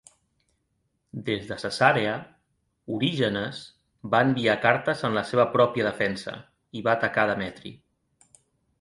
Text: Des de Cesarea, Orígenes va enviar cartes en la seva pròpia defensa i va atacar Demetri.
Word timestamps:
Des 1.27 1.43
de 1.51 1.57
Cesarea, 1.63 2.13
Orígenes 2.97 3.61
va 4.15 4.25
enviar 4.31 4.59
cartes 4.67 5.07
en 5.11 5.19
la 5.21 5.27
seva 5.35 5.49
pròpia 5.55 5.89
defensa 5.93 6.39
i 6.81 6.87
va 6.91 6.97
atacar 6.99 7.31
Demetri. 7.37 7.79